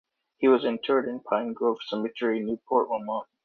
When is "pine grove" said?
1.19-1.77